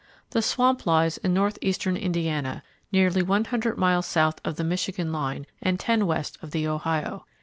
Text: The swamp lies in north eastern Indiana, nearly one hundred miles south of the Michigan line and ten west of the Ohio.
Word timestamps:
The 0.31 0.41
swamp 0.41 0.87
lies 0.87 1.19
in 1.19 1.31
north 1.31 1.59
eastern 1.61 1.95
Indiana, 1.95 2.63
nearly 2.91 3.21
one 3.21 3.45
hundred 3.45 3.77
miles 3.77 4.07
south 4.07 4.41
of 4.43 4.55
the 4.55 4.63
Michigan 4.63 5.11
line 5.11 5.45
and 5.61 5.79
ten 5.79 6.07
west 6.07 6.39
of 6.41 6.49
the 6.49 6.67
Ohio. 6.67 7.27